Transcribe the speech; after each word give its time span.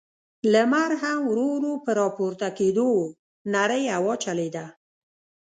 لمر 0.53 0.91
هم 1.01 1.19
ورو، 1.29 1.47
ورو 1.55 1.73
په 1.83 1.91
راپورته 1.99 2.47
کېدو 2.57 2.87
و، 2.97 3.01
نرۍ 3.53 3.83
هوا 3.95 4.13
چلېده. 4.23 4.65